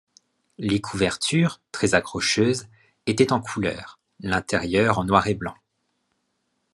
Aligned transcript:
Les 0.57 0.81
couvertures, 0.81 1.61
très 1.71 1.93
accrocheuses, 1.93 2.67
étaient 3.05 3.31
en 3.31 3.39
couleurs, 3.39 3.99
l'intérieur 4.19 4.97
en 4.97 5.03
noir 5.03 5.27
et 5.27 5.35
blanc. 5.35 5.53